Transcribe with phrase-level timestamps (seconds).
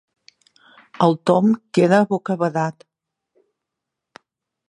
[1.07, 2.85] El Tom queda bocabadat.